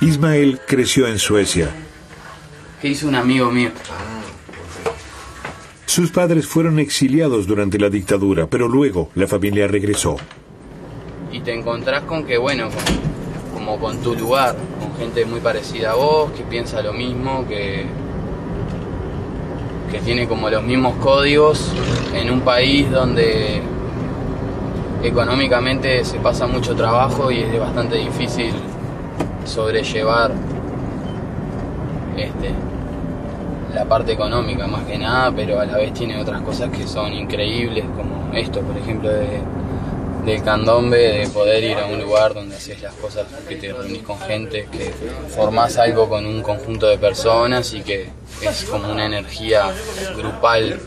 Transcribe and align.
Ismael 0.00 0.60
creció 0.66 1.06
en 1.06 1.18
Suecia. 1.18 1.70
Hizo 2.82 3.08
un 3.08 3.14
amigo 3.14 3.50
mío. 3.50 3.70
Sus 5.86 6.10
padres 6.10 6.46
fueron 6.46 6.78
exiliados 6.78 7.46
durante 7.46 7.78
la 7.78 7.88
dictadura, 7.88 8.46
pero 8.46 8.68
luego 8.68 9.08
la 9.14 9.26
familia 9.26 9.66
regresó. 9.66 10.16
Y 11.32 11.40
te 11.40 11.54
encontrás 11.54 12.02
con 12.02 12.26
que, 12.26 12.36
bueno, 12.36 12.68
como 13.54 13.78
con 13.78 14.02
tu 14.02 14.14
lugar, 14.14 14.54
con 14.78 14.94
gente 14.98 15.24
muy 15.24 15.40
parecida 15.40 15.92
a 15.92 15.94
vos, 15.94 16.30
que 16.32 16.42
piensa 16.42 16.82
lo 16.82 16.92
mismo, 16.92 17.48
que, 17.48 17.86
que 19.90 19.98
tiene 20.00 20.28
como 20.28 20.50
los 20.50 20.62
mismos 20.62 20.96
códigos 20.96 21.72
en 22.12 22.30
un 22.30 22.42
país 22.42 22.90
donde 22.90 23.62
económicamente 25.02 26.04
se 26.04 26.18
pasa 26.18 26.46
mucho 26.46 26.74
trabajo 26.74 27.30
y 27.30 27.40
es 27.40 27.58
bastante 27.58 27.96
difícil 27.96 28.52
sobrellevar 29.44 30.32
este, 32.16 32.50
la 33.74 33.84
parte 33.84 34.12
económica 34.12 34.66
más 34.66 34.84
que 34.84 34.98
nada, 34.98 35.32
pero 35.34 35.60
a 35.60 35.66
la 35.66 35.76
vez 35.76 35.92
tiene 35.92 36.20
otras 36.20 36.40
cosas 36.42 36.70
que 36.70 36.86
son 36.86 37.12
increíbles, 37.12 37.84
como 37.96 38.32
esto, 38.34 38.60
por 38.60 38.76
ejemplo, 38.76 39.10
de, 39.10 39.40
del 40.24 40.42
candombe, 40.42 40.96
de 40.96 41.28
poder 41.28 41.62
ir 41.62 41.76
a 41.76 41.86
un 41.86 42.00
lugar 42.00 42.34
donde 42.34 42.56
haces 42.56 42.80
las 42.82 42.94
cosas, 42.94 43.26
que 43.48 43.56
te 43.56 43.72
reunís 43.72 44.02
con 44.02 44.18
gente, 44.18 44.66
que 44.72 44.92
formás 45.28 45.78
algo 45.78 46.08
con 46.08 46.26
un 46.26 46.42
conjunto 46.42 46.86
de 46.86 46.98
personas 46.98 47.72
y 47.74 47.82
que 47.82 48.08
es 48.42 48.64
como 48.64 48.90
una 48.90 49.06
energía 49.06 49.72
grupal 50.16 50.80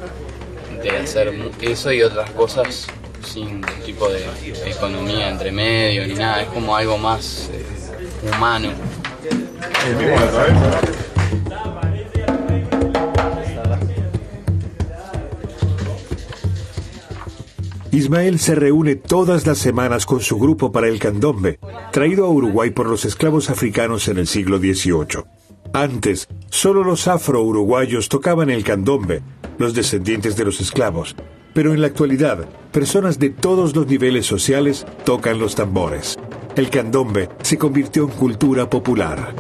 de 0.82 0.89
hacer 0.98 1.34
eso 1.61 1.92
y 1.92 2.02
otras 2.02 2.32
cosas 2.32 2.88
sin 3.23 3.61
tipo 3.86 4.09
de 4.09 4.26
economía 4.66 5.30
entre 5.30 5.52
medio 5.52 6.08
ni 6.08 6.16
nada, 6.16 6.42
es 6.42 6.48
como 6.50 6.76
algo 6.76 6.98
más 6.98 7.50
eh, 7.54 7.66
humano. 8.23 8.70
Ismael 17.92 18.39
se 18.39 18.56
reúne 18.56 18.95
todas 18.95 19.48
las 19.48 19.58
semanas 19.58 20.06
con 20.06 20.22
su 20.22 20.38
grupo 20.38 20.72
para 20.72 20.88
el 20.88 21.00
candombe, 21.00 21.59
traído 21.92 22.26
a 22.26 22.30
Uruguay 22.30 22.70
por 22.70 22.88
los 22.88 23.03
esclavos 23.03 23.50
africanos 23.50 24.08
en 24.08 24.20
el 24.20 24.28
siglo 24.28 24.59
XVIII. 24.59 25.23
Antes, 25.73 26.28
solo 26.50 26.83
los 26.83 27.08
afro-uruguayos 27.08 28.08
tocaban 28.08 28.52
el 28.52 28.64
candombe, 28.64 29.22
los 29.58 29.73
descendientes 29.73 30.36
de 30.36 30.45
los 30.45 30.61
esclavos, 30.61 31.16
pero 31.54 31.73
en 31.73 31.81
la 31.81 31.88
actualidad, 31.88 32.48
personas 32.72 33.17
de 33.20 33.31
todos 33.31 33.76
los 33.76 33.88
niveles 33.88 34.26
sociales 34.26 34.86
tocan 35.04 35.39
los 35.39 35.56
tambores. 35.56 36.17
El 36.60 36.70
candombe 36.70 37.30
se 37.42 37.58
convirtió 37.58 38.04
en 38.04 38.10
cultura 38.10 38.70
popular. 38.70 39.34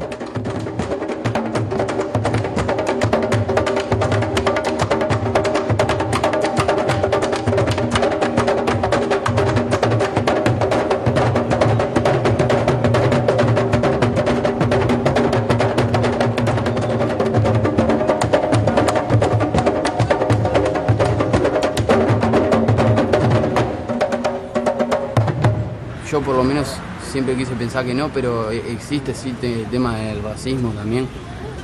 Yo 26.11 26.21
por 26.21 26.35
lo 26.35 26.43
menos 26.43 26.67
siempre 27.11 27.35
quise 27.35 27.53
pensar 27.53 27.85
que 27.85 27.93
no, 27.93 28.09
pero 28.09 28.49
existe 28.49 29.13
sí 29.13 29.35
el 29.41 29.65
tema 29.65 29.95
del 29.97 30.23
racismo 30.23 30.71
también. 30.71 31.07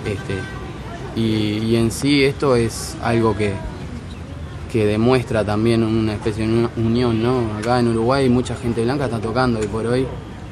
Este, 0.05 0.35
y, 1.15 1.75
en 1.75 1.91
sí 1.91 2.23
esto 2.23 2.55
es 2.55 2.95
algo 3.01 3.35
que, 3.35 3.53
que 4.71 4.85
demuestra 4.85 5.43
también 5.43 5.83
una 5.83 6.13
especie 6.13 6.45
de 6.47 6.67
unión, 6.77 7.23
¿no? 7.23 7.57
Acá 7.57 7.79
en 7.79 7.87
Uruguay 7.87 8.29
mucha 8.29 8.55
gente 8.55 8.83
blanca 8.83 9.05
está 9.05 9.19
tocando 9.19 9.63
y 9.63 9.67
por 9.67 9.87
hoy 9.87 10.05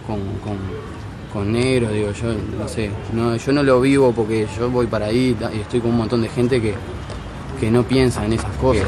con, 0.07 0.17
con, 0.43 0.57
con 1.31 1.51
negro, 1.51 1.89
digo, 1.89 2.11
yo 2.13 2.33
no 2.57 2.67
sé, 2.67 2.89
no, 3.13 3.35
yo 3.35 3.51
no 3.51 3.61
lo 3.61 3.79
vivo 3.79 4.11
porque 4.11 4.47
yo 4.57 4.71
voy 4.71 4.87
para 4.87 5.07
ahí 5.07 5.37
y 5.53 5.59
estoy 5.59 5.81
con 5.81 5.91
un 5.91 5.97
montón 5.97 6.21
de 6.21 6.29
gente 6.29 6.61
que, 6.61 6.73
que 7.59 7.69
no 7.69 7.83
piensa 7.83 8.25
en 8.25 8.33
esas 8.33 8.55
cosas. 8.57 8.87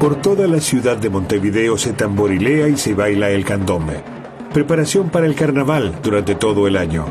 Por 0.00 0.16
toda 0.22 0.46
la 0.46 0.60
ciudad 0.60 0.96
de 0.96 1.10
Montevideo 1.10 1.76
se 1.76 1.92
tamborilea 1.92 2.68
y 2.68 2.78
se 2.78 2.94
baila 2.94 3.28
el 3.28 3.44
candombe. 3.44 4.02
Preparación 4.50 5.10
para 5.10 5.26
el 5.26 5.34
carnaval 5.34 5.98
durante 6.02 6.34
todo 6.34 6.66
el 6.66 6.78
año. 6.78 7.04